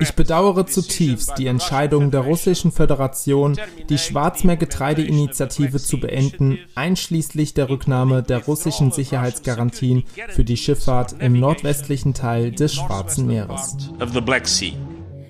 [0.00, 8.22] Ich bedauere zutiefst die Entscheidung der Russischen Föderation, die Schwarzmeergetreideinitiative zu beenden, einschließlich der Rücknahme
[8.22, 13.76] der russischen Sicherheitsgarantien für die Schifffahrt im nordwestlichen Teil des Schwarzen Meeres.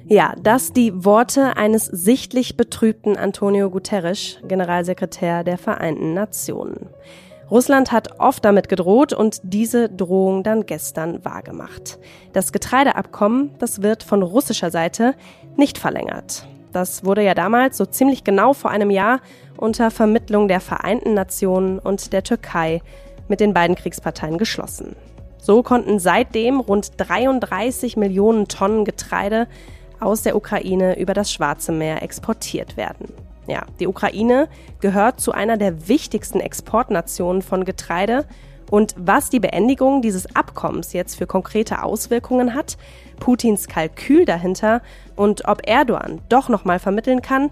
[0.09, 6.91] Ja, das die Worte eines sichtlich betrübten Antonio Guterres, Generalsekretär der Vereinten Nationen.
[7.51, 11.99] Russland hat oft damit gedroht und diese Drohung dann gestern wahrgemacht.
[12.33, 15.15] Das Getreideabkommen, das wird von russischer Seite
[15.57, 16.47] nicht verlängert.
[16.73, 19.21] Das wurde ja damals so ziemlich genau vor einem Jahr
[19.57, 22.83] unter Vermittlung der Vereinten Nationen und der Türkei
[23.29, 24.97] mit den beiden Kriegsparteien geschlossen.
[25.39, 29.47] So konnten seitdem rund 33 Millionen Tonnen Getreide
[30.01, 33.26] aus der Ukraine über das Schwarze Meer exportiert werden.
[33.47, 34.49] Ja, die Ukraine
[34.81, 38.25] gehört zu einer der wichtigsten Exportnationen von Getreide.
[38.71, 42.77] Und was die Beendigung dieses Abkommens jetzt für konkrete Auswirkungen hat,
[43.21, 44.83] Putins Kalkül dahinter
[45.15, 47.51] und ob Erdogan doch nochmal vermitteln kann,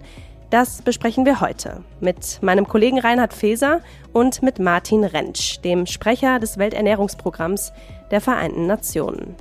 [0.49, 3.81] das besprechen wir heute mit meinem Kollegen Reinhard Feser
[4.13, 7.73] und mit Martin Rentsch, dem Sprecher des Welternährungsprogramms
[8.11, 9.35] der Vereinten Nationen.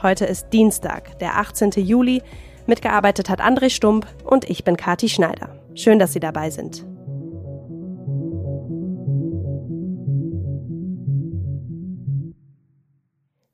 [0.00, 1.72] Heute ist Dienstag, der 18.
[1.72, 2.22] Juli.
[2.66, 5.57] Mitgearbeitet hat André Stump und ich bin Kati Schneider.
[5.78, 6.84] Schön, dass Sie dabei sind.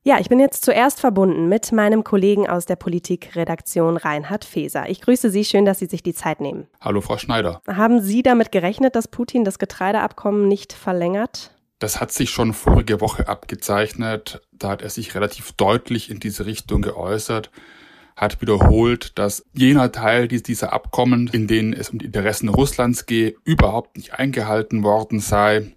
[0.07, 4.89] Ja, ich bin jetzt zuerst verbunden mit meinem Kollegen aus der Politikredaktion Reinhard Feser.
[4.89, 6.67] Ich grüße Sie, schön, dass Sie sich die Zeit nehmen.
[6.81, 7.61] Hallo, Frau Schneider.
[7.67, 11.51] Haben Sie damit gerechnet, dass Putin das Getreideabkommen nicht verlängert?
[11.79, 14.41] Das hat sich schon vorige Woche abgezeichnet.
[14.53, 17.51] Da hat er sich relativ deutlich in diese Richtung geäußert
[18.17, 23.37] hat wiederholt, dass jener Teil dieser Abkommen, in denen es um die Interessen Russlands geht,
[23.45, 25.73] überhaupt nicht eingehalten worden sei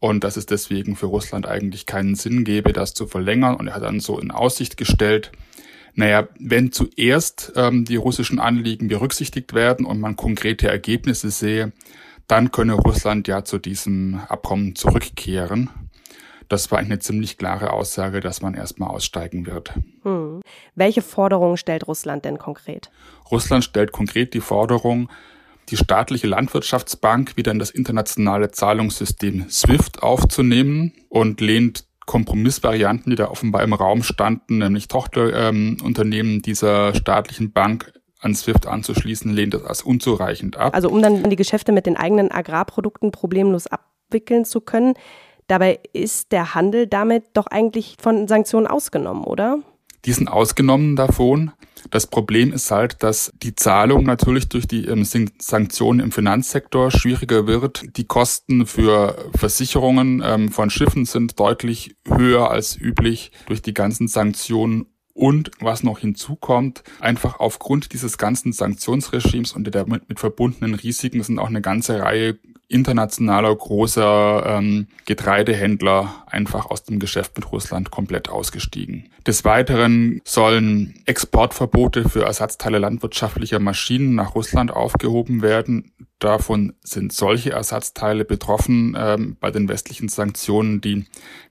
[0.00, 3.56] und dass es deswegen für Russland eigentlich keinen Sinn gäbe, das zu verlängern.
[3.56, 5.32] Und er hat dann so in Aussicht gestellt,
[5.94, 11.72] naja, wenn zuerst ähm, die russischen Anliegen berücksichtigt werden und man konkrete Ergebnisse sehe,
[12.26, 15.70] dann könne Russland ja zu diesem Abkommen zurückkehren.
[16.48, 19.72] Das war eine ziemlich klare Aussage, dass man erstmal aussteigen wird.
[20.02, 20.40] Hm.
[20.74, 22.90] Welche Forderungen stellt Russland denn konkret?
[23.30, 25.08] Russland stellt konkret die Forderung,
[25.70, 33.28] die staatliche Landwirtschaftsbank wieder in das internationale Zahlungssystem SWIFT aufzunehmen und lehnt Kompromissvarianten, die da
[33.28, 39.64] offenbar im Raum standen, nämlich Tochterunternehmen ähm, dieser staatlichen Bank an SWIFT anzuschließen, lehnt das
[39.64, 40.74] als unzureichend ab.
[40.74, 44.94] Also um dann die Geschäfte mit den eigenen Agrarprodukten problemlos abwickeln zu können,
[45.46, 49.58] Dabei ist der Handel damit doch eigentlich von Sanktionen ausgenommen, oder?
[50.04, 51.52] Die sind ausgenommen davon.
[51.90, 55.04] Das Problem ist halt, dass die Zahlung natürlich durch die ähm,
[55.38, 57.96] Sanktionen im Finanzsektor schwieriger wird.
[57.96, 64.08] Die Kosten für Versicherungen ähm, von Schiffen sind deutlich höher als üblich durch die ganzen
[64.08, 70.74] Sanktionen und was noch hinzukommt, einfach aufgrund dieses ganzen Sanktionsregimes und der damit mit verbundenen
[70.74, 72.36] Risiken sind auch eine ganze Reihe
[72.68, 79.10] internationaler großer ähm, Getreidehändler einfach aus dem Geschäft mit Russland komplett ausgestiegen.
[79.26, 85.92] Des Weiteren sollen Exportverbote für Ersatzteile landwirtschaftlicher Maschinen nach Russland aufgehoben werden.
[86.24, 91.04] Davon sind solche Ersatzteile betroffen ähm, bei den westlichen Sanktionen, die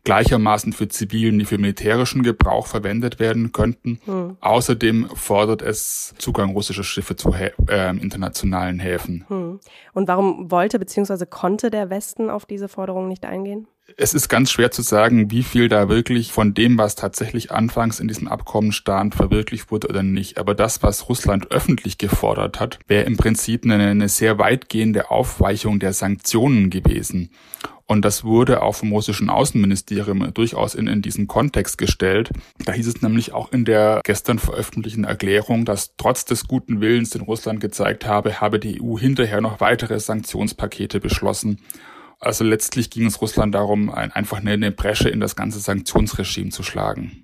[0.03, 3.99] gleichermaßen für zivilen wie für militärischen Gebrauch verwendet werden könnten.
[4.05, 4.37] Hm.
[4.41, 9.25] Außerdem fordert es Zugang russischer Schiffe zu äh, internationalen Häfen.
[9.27, 9.59] Hm.
[9.93, 11.27] Und warum wollte bzw.
[11.27, 13.67] konnte der Westen auf diese Forderung nicht eingehen?
[13.97, 17.99] Es ist ganz schwer zu sagen, wie viel da wirklich von dem, was tatsächlich anfangs
[17.99, 20.37] in diesem Abkommen stand, verwirklicht wurde oder nicht.
[20.37, 25.79] Aber das, was Russland öffentlich gefordert hat, wäre im Prinzip eine, eine sehr weitgehende Aufweichung
[25.79, 27.29] der Sanktionen gewesen.
[27.85, 32.31] Und das wurde auch vom russischen Außenministerium durchaus in, in diesen Kontext gestellt.
[32.65, 37.11] Da hieß es nämlich auch in der gestern veröffentlichten Erklärung, dass trotz des guten Willens,
[37.11, 41.59] den Russland gezeigt habe, habe die EU hinterher noch weitere Sanktionspakete beschlossen.
[42.23, 46.63] Also letztlich ging es Russland darum, ein, einfach eine Bresche in das ganze Sanktionsregime zu
[46.63, 47.23] schlagen.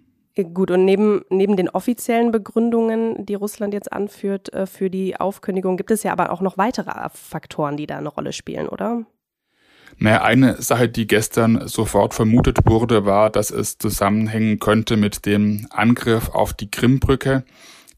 [0.53, 5.75] Gut, und neben, neben den offiziellen Begründungen, die Russland jetzt anführt äh, für die Aufkündigung,
[5.75, 9.05] gibt es ja aber auch noch weitere Faktoren, die da eine Rolle spielen, oder?
[9.97, 15.67] Naja, eine Sache, die gestern sofort vermutet wurde, war, dass es zusammenhängen könnte mit dem
[15.71, 17.43] Angriff auf die Krimbrücke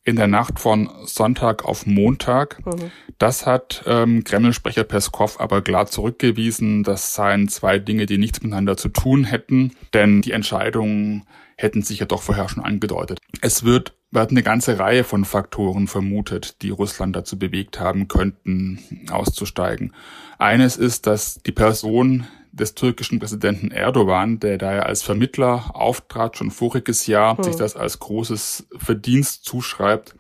[0.04, 2.66] in der Nacht von Sonntag auf Montag.
[2.66, 2.92] Mhm.
[3.18, 6.84] Das hat ähm, Kreml-Sprecher Peskov aber klar zurückgewiesen.
[6.84, 12.00] Das seien zwei Dinge, die nichts miteinander zu tun hätten, denn die Entscheidungen hätten sich
[12.00, 13.20] ja doch vorher schon angedeutet.
[13.42, 19.08] Es wird wird eine ganze Reihe von Faktoren vermutet, die Russland dazu bewegt haben könnten,
[19.10, 19.94] auszusteigen.
[20.38, 26.38] Eines ist, dass die Person, des türkischen Präsidenten Erdogan, der da ja als Vermittler auftrat,
[26.38, 27.44] schon voriges Jahr, hm.
[27.44, 30.16] sich das als großes Verdienst zuschreibt,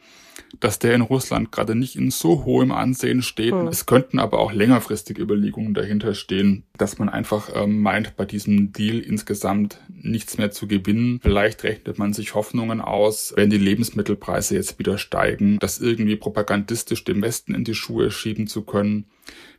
[0.59, 3.53] dass der in Russland gerade nicht in so hohem Ansehen steht.
[3.53, 3.67] Hm.
[3.67, 8.73] Es könnten aber auch längerfristige Überlegungen dahinter stehen, dass man einfach ähm, meint, bei diesem
[8.73, 11.19] Deal insgesamt nichts mehr zu gewinnen.
[11.21, 17.03] Vielleicht rechnet man sich Hoffnungen aus, wenn die Lebensmittelpreise jetzt wieder steigen, das irgendwie propagandistisch
[17.03, 19.05] dem Westen in die Schuhe schieben zu können.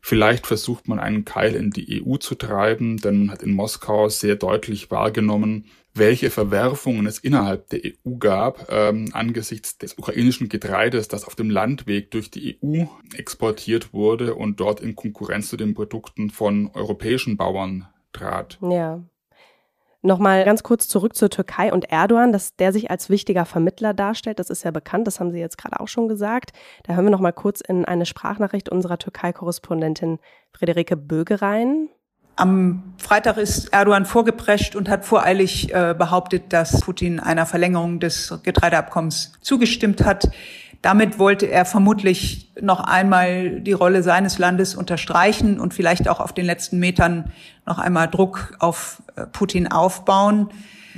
[0.00, 4.08] Vielleicht versucht man einen Keil in die EU zu treiben, denn man hat in Moskau
[4.08, 11.08] sehr deutlich wahrgenommen, welche Verwerfungen es innerhalb der EU gab ähm, angesichts des ukrainischen Getreides,
[11.08, 12.84] das auf dem Landweg durch die EU
[13.14, 18.58] exportiert wurde und dort in Konkurrenz zu den Produkten von europäischen Bauern trat.
[18.62, 19.02] Ja.
[20.04, 24.40] Nochmal ganz kurz zurück zur Türkei und Erdogan, dass der sich als wichtiger Vermittler darstellt.
[24.40, 26.50] Das ist ja bekannt, das haben Sie jetzt gerade auch schon gesagt.
[26.82, 30.18] Da hören wir nochmal kurz in eine Sprachnachricht unserer Türkei-Korrespondentin
[30.50, 31.88] Friederike Böge rein.
[32.36, 38.38] Am Freitag ist Erdogan vorgeprescht und hat voreilig äh, behauptet, dass Putin einer Verlängerung des
[38.42, 40.30] Getreideabkommens zugestimmt hat.
[40.80, 46.32] Damit wollte er vermutlich noch einmal die Rolle seines Landes unterstreichen und vielleicht auch auf
[46.32, 47.32] den letzten Metern
[47.66, 50.48] noch einmal Druck auf äh, Putin aufbauen.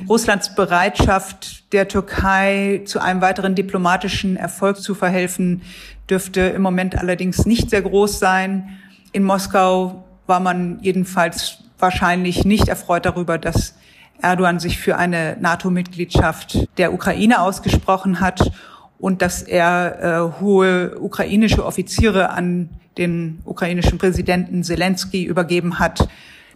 [0.09, 5.63] Russlands Bereitschaft der Türkei zu einem weiteren diplomatischen Erfolg zu verhelfen,
[6.09, 8.79] dürfte im Moment allerdings nicht sehr groß sein.
[9.13, 13.75] In Moskau war man jedenfalls wahrscheinlich nicht erfreut darüber, dass
[14.21, 18.53] Erdogan sich für eine NATO-Mitgliedschaft der Ukraine ausgesprochen hat
[18.99, 26.09] und dass er äh, hohe ukrainische Offiziere an den ukrainischen Präsidenten Zelensky übergeben hat.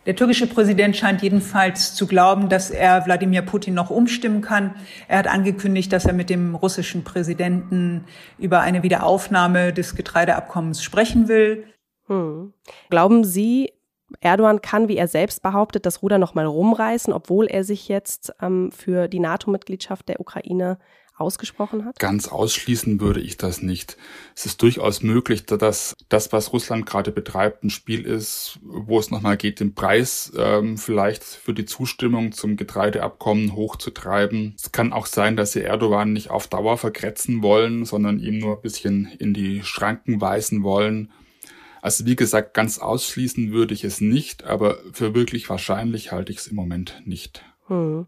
[0.07, 4.75] Der türkische Präsident scheint jedenfalls zu glauben, dass er Wladimir Putin noch umstimmen kann.
[5.07, 8.05] Er hat angekündigt, dass er mit dem russischen Präsidenten
[8.39, 11.67] über eine Wiederaufnahme des Getreideabkommens sprechen will.
[12.09, 12.53] Hm.
[12.91, 13.73] Glauben Sie,
[14.21, 18.73] Erdogan kann, wie er selbst behauptet, das Ruder nochmal rumreißen, obwohl er sich jetzt ähm,
[18.73, 20.79] für die NATO-Mitgliedschaft der Ukraine
[21.19, 21.99] ausgesprochen hat?
[21.99, 23.97] Ganz ausschließen würde ich das nicht.
[24.37, 29.11] Es ist durchaus möglich, dass das, was Russland gerade betreibt, ein Spiel ist, wo es
[29.11, 34.55] nochmal geht, den Preis ähm, vielleicht für die Zustimmung zum Getreideabkommen hochzutreiben.
[34.57, 38.57] Es kann auch sein, dass sie Erdogan nicht auf Dauer vergrätzen wollen, sondern ihm nur
[38.57, 41.11] ein bisschen in die Schranken weisen wollen
[41.83, 46.39] also wie gesagt, ganz ausschließen würde ich es nicht, aber für wirklich wahrscheinlich halte ich
[46.39, 47.45] es im Moment nicht.
[47.67, 48.07] Hm.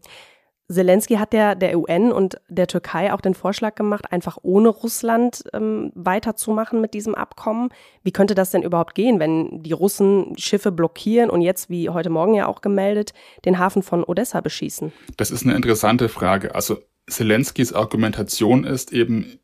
[0.71, 5.43] Zelensky hat ja der UN und der Türkei auch den Vorschlag gemacht, einfach ohne Russland
[5.53, 7.69] ähm, weiterzumachen mit diesem Abkommen.
[8.03, 12.09] Wie könnte das denn überhaupt gehen, wenn die Russen Schiffe blockieren und jetzt, wie heute
[12.09, 13.13] Morgen ja auch gemeldet,
[13.45, 14.91] den Hafen von Odessa beschießen?
[15.17, 16.55] Das ist eine interessante Frage.
[16.55, 16.77] Also
[17.07, 19.39] Zelenskys Argumentation ist eben,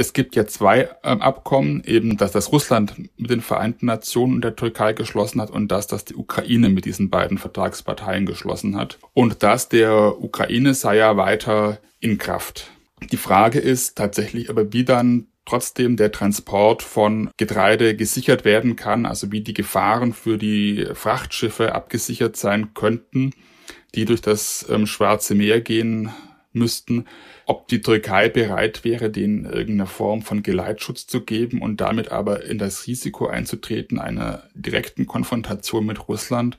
[0.00, 4.40] es gibt ja zwei ähm, Abkommen, eben dass das Russland mit den Vereinten Nationen und
[4.42, 8.98] der Türkei geschlossen hat und das, das die Ukraine mit diesen beiden Vertragsparteien geschlossen hat.
[9.12, 12.70] Und das der Ukraine sei ja weiter in Kraft.
[13.12, 19.04] Die Frage ist tatsächlich aber, wie dann trotzdem der Transport von Getreide gesichert werden kann,
[19.04, 23.32] also wie die Gefahren für die Frachtschiffe abgesichert sein könnten,
[23.94, 26.10] die durch das ähm, Schwarze Meer gehen
[26.52, 27.06] müssten,
[27.46, 32.44] ob die Türkei bereit wäre, denen irgendeine Form von Geleitschutz zu geben und damit aber
[32.44, 36.58] in das Risiko einzutreten einer direkten Konfrontation mit Russland,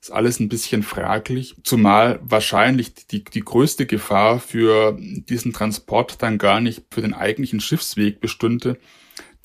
[0.00, 6.36] ist alles ein bisschen fraglich, zumal wahrscheinlich die, die größte Gefahr für diesen Transport dann
[6.36, 8.78] gar nicht für den eigentlichen Schiffsweg bestünde,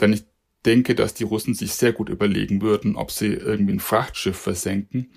[0.02, 0.26] denn ich
[0.66, 5.10] denke, dass die Russen sich sehr gut überlegen würden, ob sie irgendwie ein Frachtschiff versenken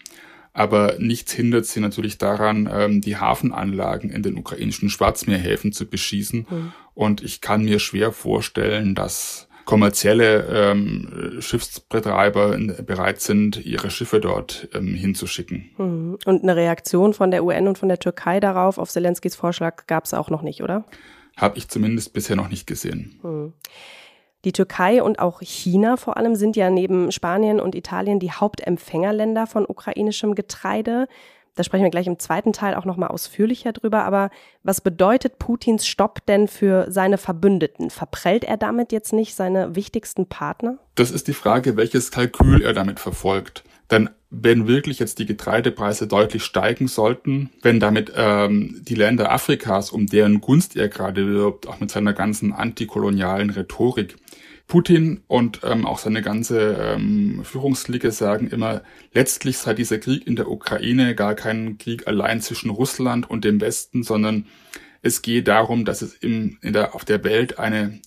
[0.53, 6.47] aber nichts hindert sie natürlich daran, ähm, die Hafenanlagen in den ukrainischen Schwarzmeerhäfen zu beschießen.
[6.49, 6.73] Mhm.
[6.95, 14.69] Und ich kann mir schwer vorstellen, dass kommerzielle ähm, Schiffsbetreiber bereit sind, ihre Schiffe dort
[14.75, 15.71] ähm, hinzuschicken.
[15.79, 16.19] Mhm.
[16.25, 20.05] Und eine Reaktion von der UN und von der Türkei darauf, auf Zelenskys Vorschlag, gab
[20.05, 20.85] es auch noch nicht, oder?
[21.37, 23.19] Habe ich zumindest bisher noch nicht gesehen.
[23.23, 23.53] Mhm.
[24.45, 29.47] Die Türkei und auch China vor allem sind ja neben Spanien und Italien die Hauptempfängerländer
[29.47, 31.07] von ukrainischem Getreide.
[31.55, 34.05] Da sprechen wir gleich im zweiten Teil auch nochmal ausführlicher drüber.
[34.05, 34.31] Aber
[34.63, 37.91] was bedeutet Putins Stopp denn für seine Verbündeten?
[37.91, 40.79] Verprellt er damit jetzt nicht seine wichtigsten Partner?
[40.95, 43.65] Das ist die Frage, welches Kalkül er damit verfolgt.
[43.91, 49.91] Denn wenn wirklich jetzt die Getreidepreise deutlich steigen sollten, wenn damit ähm, die Länder Afrikas,
[49.91, 54.17] um deren Gunst er gerade wirbt, auch mit seiner ganzen antikolonialen Rhetorik,
[54.69, 60.35] Putin und ähm, auch seine ganze ähm, Führungsliga sagen immer, letztlich sei dieser Krieg in
[60.35, 64.47] der Ukraine gar kein Krieg allein zwischen Russland und dem Westen, sondern
[65.03, 68.01] es gehe darum, dass es im, in der, auf der Welt eine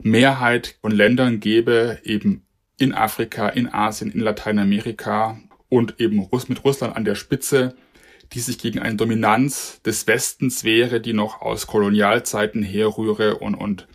[0.00, 2.45] Mehrheit von Ländern gäbe, eben
[2.78, 7.74] in Afrika, in Asien, in Lateinamerika, und eben mit Russland an der Spitze,
[8.32, 13.86] die sich gegen eine Dominanz des Westens wehre, die noch aus Kolonialzeiten herrühre und, und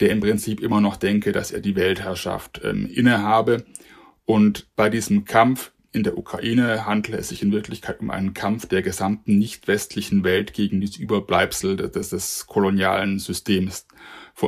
[0.00, 3.64] der im Prinzip immer noch denke, dass er die Weltherrschaft ähm, innehabe.
[4.24, 8.66] Und bei diesem Kampf in der Ukraine handle es sich in Wirklichkeit um einen Kampf
[8.66, 13.86] der gesamten nicht westlichen Welt gegen das Überbleibsel des, des kolonialen Systems,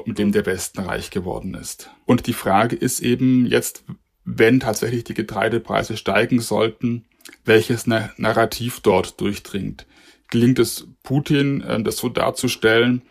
[0.04, 1.90] mit dem der Westen reich geworden ist.
[2.04, 3.84] Und die Frage ist eben jetzt,
[4.24, 7.04] wenn tatsächlich die Getreidepreise steigen sollten,
[7.44, 9.86] welches Narrativ dort durchdringt.
[10.28, 13.02] Gelingt es Putin, äh, das so darzustellen,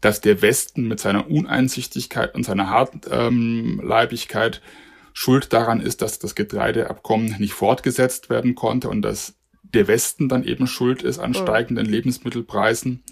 [0.00, 4.60] dass der Westen mit seiner Uneinsichtigkeit und seiner Hartleibigkeit
[5.12, 10.44] Schuld daran ist, dass das Getreideabkommen nicht fortgesetzt werden konnte und dass der Westen dann
[10.44, 13.02] eben schuld ist an steigenden Lebensmittelpreisen,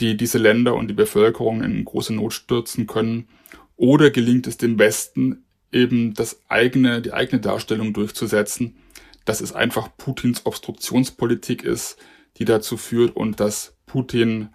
[0.00, 3.28] die diese Länder und die Bevölkerung in große Not stürzen können.
[3.76, 8.76] Oder gelingt es dem Westen eben das eigene, die eigene Darstellung durchzusetzen,
[9.24, 11.98] dass es einfach Putins Obstruktionspolitik ist,
[12.38, 14.48] die dazu führt und dass Putin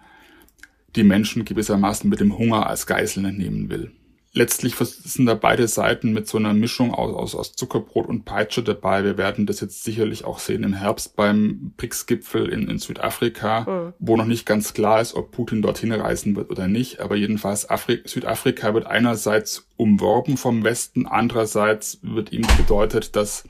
[0.96, 3.92] die Menschen gewissermaßen mit dem Hunger als Geiseln nehmen will
[4.34, 8.62] letztlich sind da beide Seiten mit so einer Mischung aus, aus, aus Zuckerbrot und Peitsche
[8.62, 9.04] dabei.
[9.04, 13.92] Wir werden das jetzt sicherlich auch sehen im Herbst beim BRICS-Gipfel in, in Südafrika, mhm.
[14.00, 17.00] wo noch nicht ganz klar ist, ob Putin dorthin reisen wird oder nicht.
[17.00, 23.44] Aber jedenfalls Afri Südafrika wird einerseits umworben vom Westen, andererseits wird ihm bedeutet, dass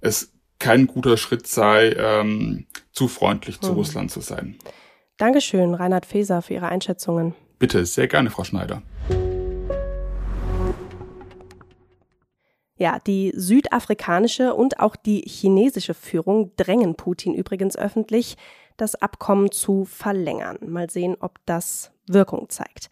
[0.00, 3.66] es kein guter Schritt sei, ähm, zu freundlich mhm.
[3.66, 4.56] zu Russland zu sein.
[5.18, 7.34] Dankeschön, Reinhard Feser, für Ihre Einschätzungen.
[7.58, 8.82] Bitte, sehr gerne, Frau Schneider.
[12.80, 18.38] Ja, die südafrikanische und auch die chinesische Führung drängen Putin übrigens öffentlich,
[18.78, 20.56] das Abkommen zu verlängern.
[20.66, 22.88] Mal sehen, ob das Wirkung zeigt.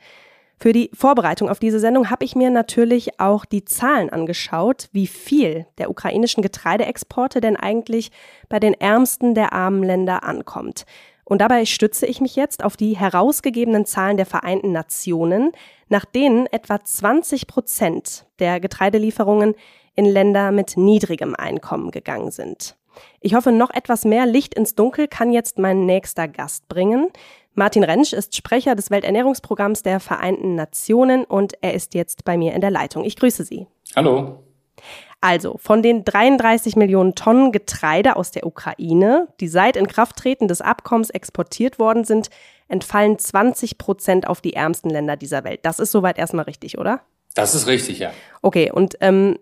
[0.60, 5.06] Für die Vorbereitung auf diese Sendung habe ich mir natürlich auch die Zahlen angeschaut, wie
[5.06, 8.10] viel der ukrainischen Getreideexporte denn eigentlich
[8.50, 10.84] bei den ärmsten der armen Länder ankommt.
[11.28, 15.52] Und dabei stütze ich mich jetzt auf die herausgegebenen Zahlen der Vereinten Nationen,
[15.90, 19.54] nach denen etwa 20 Prozent der Getreidelieferungen
[19.94, 22.76] in Länder mit niedrigem Einkommen gegangen sind.
[23.20, 27.10] Ich hoffe, noch etwas mehr Licht ins Dunkel kann jetzt mein nächster Gast bringen.
[27.52, 32.54] Martin Rentsch ist Sprecher des Welternährungsprogramms der Vereinten Nationen und er ist jetzt bei mir
[32.54, 33.04] in der Leitung.
[33.04, 33.66] Ich grüße Sie.
[33.94, 34.47] Hallo.
[35.20, 41.10] Also von den 33 Millionen Tonnen Getreide aus der Ukraine, die seit Inkrafttreten des Abkommens
[41.10, 42.30] exportiert worden sind,
[42.68, 45.60] entfallen 20 Prozent auf die ärmsten Länder dieser Welt.
[45.64, 47.00] Das ist soweit erstmal richtig, oder?
[47.34, 48.10] Das ist richtig, ja.
[48.42, 49.38] Okay, und ähm,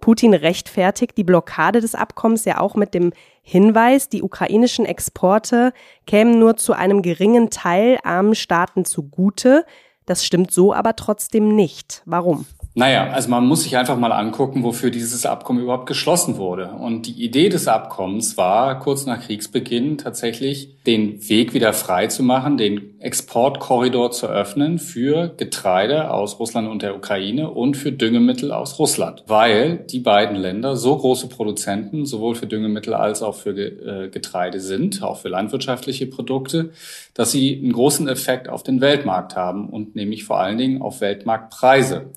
[0.00, 5.72] Putin rechtfertigt die Blockade des Abkommens ja auch mit dem Hinweis, die ukrainischen Exporte
[6.06, 9.64] kämen nur zu einem geringen Teil armen Staaten zugute.
[10.04, 12.02] Das stimmt so aber trotzdem nicht.
[12.06, 12.46] Warum?
[12.78, 16.70] Naja, also man muss sich einfach mal angucken, wofür dieses Abkommen überhaupt geschlossen wurde.
[16.70, 22.22] Und die Idee des Abkommens war, kurz nach Kriegsbeginn tatsächlich den Weg wieder frei zu
[22.22, 28.52] machen, den Exportkorridor zu öffnen für Getreide aus Russland und der Ukraine und für Düngemittel
[28.52, 29.24] aus Russland.
[29.26, 34.60] Weil die beiden Länder so große Produzenten sowohl für Düngemittel als auch für äh, Getreide
[34.60, 36.70] sind, auch für landwirtschaftliche Produkte,
[37.12, 41.00] dass sie einen großen Effekt auf den Weltmarkt haben und nämlich vor allen Dingen auf
[41.00, 42.12] Weltmarktpreise.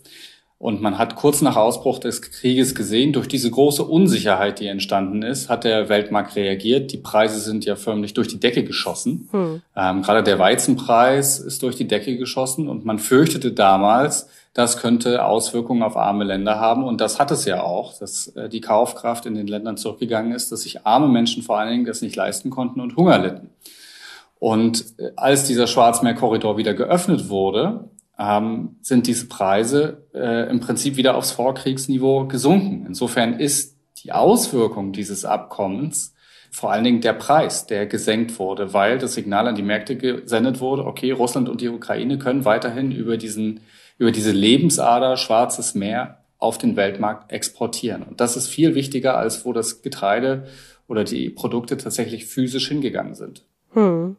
[0.62, 5.24] Und man hat kurz nach Ausbruch des Krieges gesehen, durch diese große Unsicherheit, die entstanden
[5.24, 6.92] ist, hat der Weltmarkt reagiert.
[6.92, 9.28] Die Preise sind ja förmlich durch die Decke geschossen.
[9.32, 9.64] Hm.
[9.76, 15.26] Ähm, gerade der Weizenpreis ist durch die Decke geschossen und man fürchtete damals, das könnte
[15.26, 16.84] Auswirkungen auf arme Länder haben.
[16.84, 20.52] Und das hat es ja auch, dass äh, die Kaufkraft in den Ländern zurückgegangen ist,
[20.52, 23.50] dass sich arme Menschen vor allen Dingen das nicht leisten konnten und Hunger litten.
[24.38, 27.86] Und äh, als dieser Schwarzmeerkorridor wieder geöffnet wurde,
[28.22, 32.86] ähm, sind diese Preise äh, im Prinzip wieder aufs Vorkriegsniveau gesunken.
[32.88, 36.14] Insofern ist die Auswirkung dieses Abkommens
[36.54, 40.60] vor allen Dingen der Preis, der gesenkt wurde, weil das Signal an die Märkte gesendet
[40.60, 43.62] wurde, okay, Russland und die Ukraine können weiterhin über diesen,
[43.98, 48.04] über diese Lebensader Schwarzes Meer auf den Weltmarkt exportieren.
[48.04, 50.48] Und das ist viel wichtiger, als wo das Getreide
[50.88, 53.46] oder die Produkte tatsächlich physisch hingegangen sind.
[53.74, 54.18] Hm.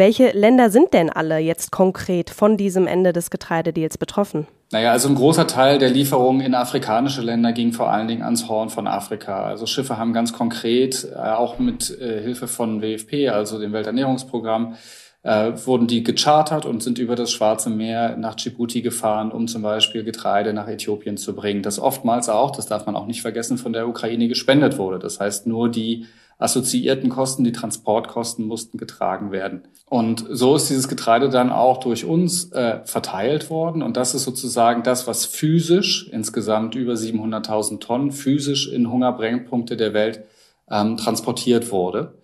[0.00, 4.46] Welche Länder sind denn alle jetzt konkret von diesem Ende des Getreidedeals betroffen?
[4.72, 8.48] Naja, also ein großer Teil der Lieferungen in afrikanische Länder ging vor allen Dingen ans
[8.48, 9.44] Horn von Afrika.
[9.44, 14.76] Also Schiffe haben ganz konkret, äh, auch mit äh, Hilfe von WFP, also dem Welternährungsprogramm,
[15.22, 19.62] äh, wurden die gechartert und sind über das Schwarze Meer nach Djibouti gefahren, um zum
[19.62, 21.62] Beispiel Getreide nach Äthiopien zu bringen.
[21.62, 24.98] Das oftmals auch, das darf man auch nicht vergessen, von der Ukraine gespendet wurde.
[24.98, 26.06] Das heißt, nur die
[26.38, 29.62] assoziierten Kosten, die Transportkosten mussten getragen werden.
[29.84, 33.82] Und so ist dieses Getreide dann auch durch uns äh, verteilt worden.
[33.82, 39.92] Und das ist sozusagen das, was physisch insgesamt über 700.000 Tonnen physisch in Hungerbrennpunkte der
[39.92, 40.22] Welt
[40.70, 42.14] ähm, transportiert wurde.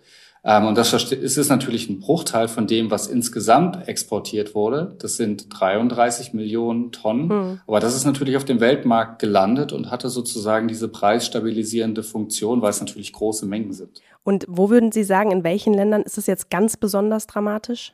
[0.47, 4.95] Ähm, und das ist, ist natürlich ein Bruchteil von dem, was insgesamt exportiert wurde.
[4.99, 7.27] Das sind 33 Millionen Tonnen.
[7.27, 7.59] Mhm.
[7.67, 12.69] Aber das ist natürlich auf dem Weltmarkt gelandet und hatte sozusagen diese preisstabilisierende Funktion, weil
[12.69, 14.01] es natürlich große Mengen sind.
[14.23, 17.93] Und wo würden Sie sagen, in welchen Ländern ist es jetzt ganz besonders dramatisch?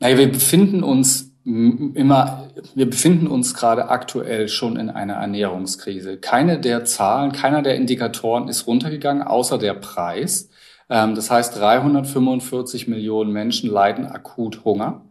[0.00, 6.18] Naja, wir befinden uns immer, wir befinden uns gerade aktuell schon in einer Ernährungskrise.
[6.18, 10.49] Keine der Zahlen, keiner der Indikatoren ist runtergegangen, außer der Preis.
[10.90, 15.02] Ähm, das heißt, 345 Millionen Menschen leiden akut Hunger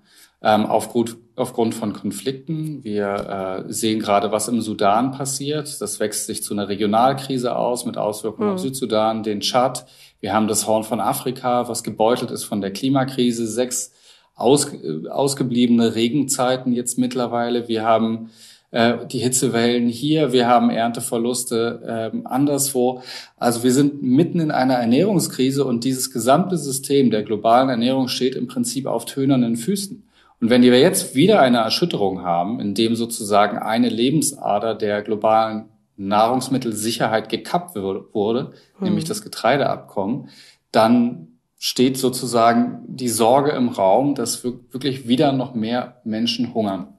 [0.41, 2.83] ähm, aufgrund, aufgrund von Konflikten.
[2.83, 5.81] Wir äh, sehen gerade, was im Sudan passiert.
[5.81, 8.55] Das wächst sich zu einer Regionalkrise aus mit Auswirkungen mhm.
[8.55, 9.85] auf Südsudan, den Tschad.
[10.19, 13.47] Wir haben das Horn von Afrika, was gebeutelt ist von der Klimakrise.
[13.47, 13.93] Sechs
[14.35, 14.71] aus,
[15.09, 17.67] ausgebliebene Regenzeiten jetzt mittlerweile.
[17.67, 18.29] Wir haben
[18.71, 23.01] äh, die Hitzewellen hier, wir haben Ernteverluste äh, anderswo.
[23.37, 28.35] Also wir sind mitten in einer Ernährungskrise und dieses gesamte System der globalen Ernährung steht
[28.35, 30.03] im Prinzip auf tönernen Füßen.
[30.41, 35.65] Und wenn wir jetzt wieder eine Erschütterung haben, in dem sozusagen eine Lebensader der globalen
[35.97, 38.87] Nahrungsmittelsicherheit gekappt wurde, hm.
[38.87, 40.29] nämlich das Getreideabkommen,
[40.71, 46.98] dann steht sozusagen die Sorge im Raum, dass wirklich wieder noch mehr Menschen hungern.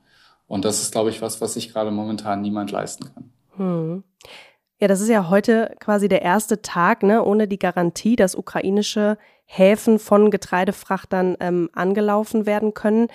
[0.50, 3.30] Und das ist, glaube ich, was, was sich gerade momentan niemand leisten kann.
[3.56, 4.04] Hm.
[4.80, 9.16] Ja, das ist ja heute quasi der erste Tag, ne, ohne die Garantie, dass ukrainische
[9.44, 13.06] Häfen von Getreidefrachtern ähm, angelaufen werden können.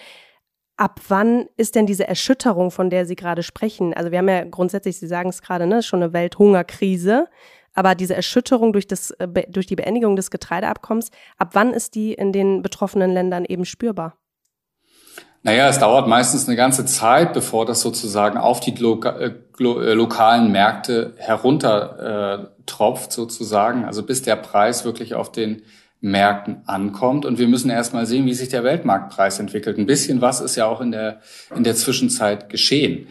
[0.77, 3.94] Ab wann ist denn diese Erschütterung, von der Sie gerade sprechen?
[3.94, 7.27] Also wir haben ja grundsätzlich, Sie sagen es gerade, ne, schon eine Welthungerkrise.
[7.74, 12.13] Aber diese Erschütterung durch, das, äh, durch die Beendigung des Getreideabkommens, ab wann ist die
[12.13, 14.18] in den betroffenen Ländern eben spürbar?
[15.45, 20.51] Naja, es dauert meistens eine ganze Zeit, bevor das sozusagen auf die äh, äh lokalen
[20.51, 23.85] Märkte herunter äh, sozusagen.
[23.85, 25.61] Also bis der Preis wirklich auf den
[26.01, 27.27] Märkten ankommt.
[27.27, 29.77] Und wir müssen erstmal sehen, wie sich der Weltmarktpreis entwickelt.
[29.77, 31.19] Ein bisschen was ist ja auch in der,
[31.55, 33.05] in der Zwischenzeit geschehen.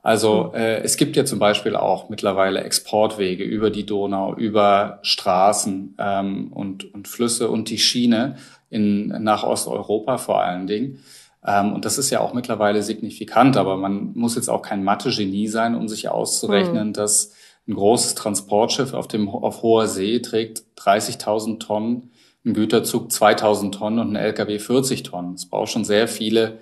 [0.00, 5.96] Also äh, es gibt ja zum Beispiel auch mittlerweile Exportwege über die Donau, über Straßen
[5.98, 8.36] ähm, und, und Flüsse und die Schiene
[8.70, 11.00] in, nach Osteuropa vor allen Dingen.
[11.46, 15.48] Ähm, und das ist ja auch mittlerweile signifikant, aber man muss jetzt auch kein Mathe-Genie
[15.48, 16.92] sein, um sich auszurechnen, mhm.
[16.92, 17.32] dass
[17.66, 22.10] ein großes Transportschiff auf, dem, auf hoher See trägt 30.000 Tonnen,
[22.44, 25.34] ein Güterzug 2.000 Tonnen und ein LKW 40 Tonnen.
[25.34, 26.58] Es braucht schon sehr viele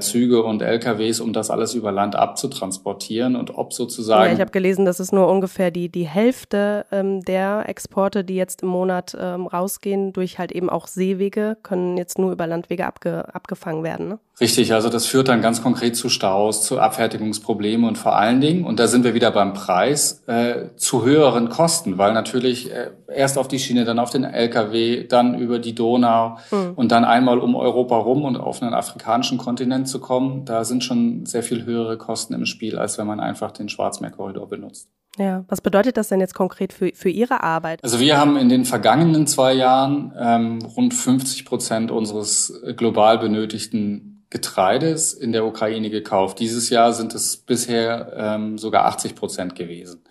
[0.00, 4.26] Züge und LKWs, um das alles über Land abzutransportieren und ob sozusagen.
[4.26, 8.36] Ja, ich habe gelesen, das ist nur ungefähr die, die Hälfte ähm, der Exporte, die
[8.36, 12.86] jetzt im Monat ähm, rausgehen, durch halt eben auch Seewege, können jetzt nur über Landwege
[12.86, 14.08] abge, abgefangen werden.
[14.08, 14.18] Ne?
[14.40, 18.64] Richtig, also das führt dann ganz konkret zu Staus, zu Abfertigungsproblemen und vor allen Dingen,
[18.64, 23.36] und da sind wir wieder beim Preis, äh, zu höheren Kosten, weil natürlich äh, erst
[23.36, 26.72] auf die Schiene, dann auf den Lkw, dann über die Donau hm.
[26.74, 30.82] und dann einmal um Europa rum und auf einen afrikanischen Kontinent zu kommen, da sind
[30.82, 34.88] schon sehr viel höhere Kosten im Spiel, als wenn man einfach den Schwarzmeerkorridor benutzt.
[35.18, 37.84] Ja, was bedeutet das denn jetzt konkret für, für Ihre Arbeit?
[37.84, 44.24] Also wir haben in den vergangenen zwei Jahren ähm, rund 50 Prozent unseres global benötigten
[44.30, 46.40] Getreides in der Ukraine gekauft.
[46.40, 50.02] Dieses Jahr sind es bisher ähm, sogar 80 Prozent gewesen.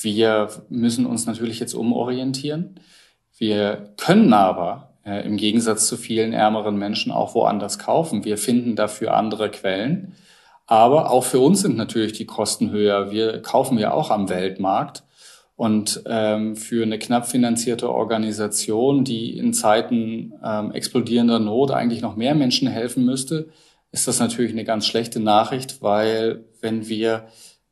[0.00, 2.80] Wir müssen uns natürlich jetzt umorientieren.
[3.36, 8.24] Wir können aber äh, im Gegensatz zu vielen ärmeren Menschen auch woanders kaufen.
[8.24, 10.14] Wir finden dafür andere Quellen.
[10.66, 13.10] Aber auch für uns sind natürlich die Kosten höher.
[13.10, 15.04] Wir kaufen ja auch am Weltmarkt.
[15.54, 22.16] Und ähm, für eine knapp finanzierte Organisation, die in Zeiten ähm, explodierender Not eigentlich noch
[22.16, 23.48] mehr Menschen helfen müsste,
[23.92, 27.26] ist das natürlich eine ganz schlechte Nachricht, weil wenn wir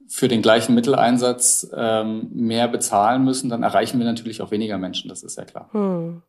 [0.07, 5.09] für den gleichen Mitteleinsatz ähm, mehr bezahlen müssen, dann erreichen wir natürlich auch weniger Menschen,
[5.09, 5.69] das ist ja klar.
[5.73, 6.23] Hm.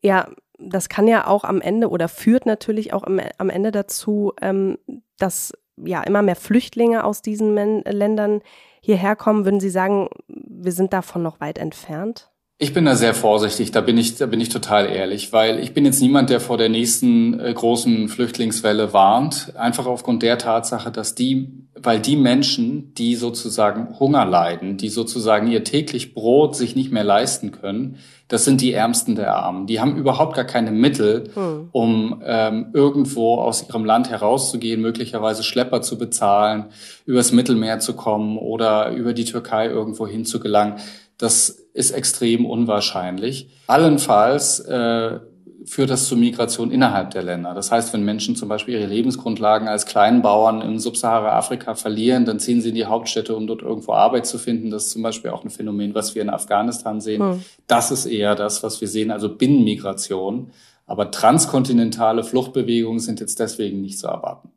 [0.00, 4.78] Ja, das kann ja auch am Ende oder führt natürlich auch am, Ende dazu, ähm,
[5.18, 8.40] dass ja immer mehr Flüchtlinge aus diesen Men Ländern
[8.80, 12.28] hierher kommen, würden Sie sagen, wir sind davon noch weit entfernt?
[12.58, 15.74] Ich bin da sehr vorsichtig, da bin ich, da bin ich total ehrlich, weil ich
[15.74, 19.52] bin jetzt niemand, der vor der nächsten äh, großen Flüchtlingswelle warnt.
[19.56, 21.48] Einfach aufgrund der Tatsache, dass die,
[21.82, 27.04] weil die Menschen, die sozusagen Hunger leiden, die sozusagen ihr täglich Brot sich nicht mehr
[27.04, 29.66] leisten können, das sind die Ärmsten der Armen.
[29.66, 31.68] Die haben überhaupt gar keine Mittel, hm.
[31.72, 36.66] um ähm, irgendwo aus ihrem Land herauszugehen, möglicherweise Schlepper zu bezahlen,
[37.04, 40.76] übers Mittelmeer zu kommen oder über die Türkei irgendwo hinzugelangen.
[41.18, 43.50] Das ist extrem unwahrscheinlich.
[43.66, 45.20] Allenfalls äh,
[45.66, 47.54] führt das zu Migration innerhalb der Länder.
[47.54, 52.60] Das heißt, wenn Menschen zum Beispiel ihre Lebensgrundlagen als Kleinbauern im Subsahara-Afrika verlieren, dann ziehen
[52.60, 54.70] sie in die Hauptstädte, um dort irgendwo Arbeit zu finden.
[54.70, 57.22] Das ist zum Beispiel auch ein Phänomen, was wir in Afghanistan sehen.
[57.22, 57.44] Hm.
[57.66, 60.50] Das ist eher das, was wir sehen, also Binnenmigration.
[60.86, 64.50] Aber transkontinentale Fluchtbewegungen sind jetzt deswegen nicht zu erwarten.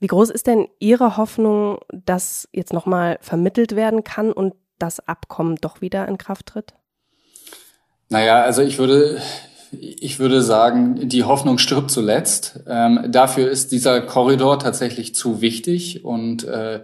[0.00, 5.56] Wie groß ist denn Ihre Hoffnung, dass jetzt nochmal vermittelt werden kann und das Abkommen
[5.56, 6.74] doch wieder in Kraft tritt?
[8.08, 9.20] Naja, also ich würde,
[9.72, 12.60] ich würde sagen, die Hoffnung stirbt zuletzt.
[12.66, 16.04] Ähm, dafür ist dieser Korridor tatsächlich zu wichtig.
[16.04, 16.80] Und äh,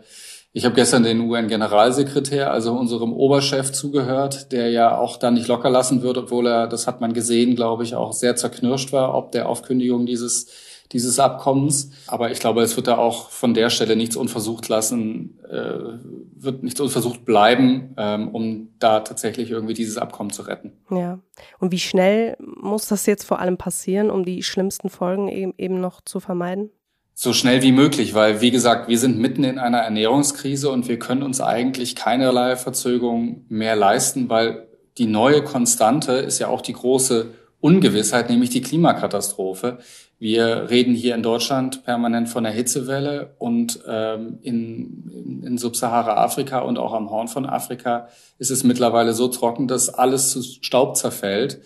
[0.53, 5.68] ich habe gestern den UN-Generalsekretär, also unserem Oberchef, zugehört, der ja auch da nicht locker
[5.68, 9.33] lassen wird, obwohl er, das hat man gesehen, glaube ich, auch sehr zerknirscht war, ob
[9.33, 10.46] der Aufkündigung dieses
[10.92, 11.90] dieses Abkommens.
[12.07, 15.99] Aber ich glaube, es wird da auch von der Stelle nichts unversucht lassen, äh,
[16.35, 20.72] wird nichts unversucht bleiben, ähm, um da tatsächlich irgendwie dieses Abkommen zu retten.
[20.90, 21.18] Ja.
[21.59, 25.81] Und wie schnell muss das jetzt vor allem passieren, um die schlimmsten Folgen eben, eben
[25.81, 26.70] noch zu vermeiden?
[27.18, 30.99] So schnell wie möglich, weil, wie gesagt, wir sind mitten in einer Ernährungskrise und wir
[30.99, 34.68] können uns eigentlich keinerlei Verzögerung mehr leisten, weil
[34.99, 37.33] die neue Konstante ist ja auch die große
[37.66, 39.79] Ungewissheit, nämlich die Klimakatastrophe.
[40.20, 46.79] Wir reden hier in Deutschland permanent von der Hitzewelle und ähm, in, in Subsahara-Afrika und
[46.79, 48.07] auch am Horn von Afrika
[48.38, 51.61] ist es mittlerweile so trocken, dass alles zu Staub zerfällt.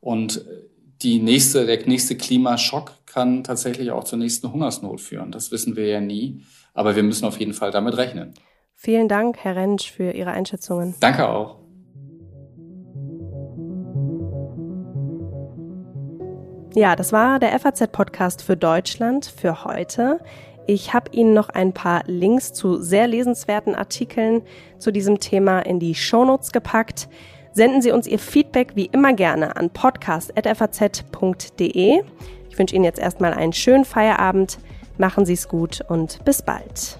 [0.00, 0.44] Und
[1.02, 5.30] die nächste, der nächste Klimaschock kann tatsächlich auch zur nächsten Hungersnot führen.
[5.30, 6.42] Das wissen wir ja nie.
[6.72, 8.34] Aber wir müssen auf jeden Fall damit rechnen.
[8.74, 10.96] Vielen Dank, Herr Rentsch, für Ihre Einschätzungen.
[10.98, 11.63] Danke auch.
[16.76, 20.18] Ja, das war der FAZ-Podcast für Deutschland für heute.
[20.66, 24.42] Ich habe Ihnen noch ein paar Links zu sehr lesenswerten Artikeln
[24.78, 27.08] zu diesem Thema in die Shownotes gepackt.
[27.52, 32.02] Senden Sie uns Ihr Feedback wie immer gerne an podcast.faz.de.
[32.50, 34.58] Ich wünsche Ihnen jetzt erstmal einen schönen Feierabend.
[34.98, 36.98] Machen Sie es gut und bis bald.